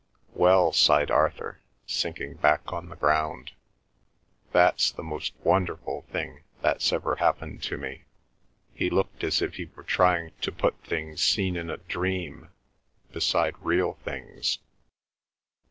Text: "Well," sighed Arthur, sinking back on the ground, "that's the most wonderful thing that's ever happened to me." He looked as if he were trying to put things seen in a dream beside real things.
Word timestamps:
"Well," 0.33 0.71
sighed 0.71 1.11
Arthur, 1.11 1.59
sinking 1.85 2.37
back 2.37 2.73
on 2.73 2.89
the 2.89 2.95
ground, 2.95 3.51
"that's 4.51 4.89
the 4.91 5.03
most 5.03 5.35
wonderful 5.43 6.05
thing 6.11 6.41
that's 6.63 6.91
ever 6.91 7.17
happened 7.17 7.61
to 7.69 7.77
me." 7.77 8.05
He 8.73 8.89
looked 8.89 9.23
as 9.23 9.43
if 9.43 9.57
he 9.57 9.65
were 9.65 9.83
trying 9.83 10.31
to 10.41 10.51
put 10.51 10.83
things 10.83 11.21
seen 11.21 11.55
in 11.55 11.69
a 11.69 11.77
dream 11.77 12.49
beside 13.11 13.53
real 13.59 13.93
things. 14.03 14.57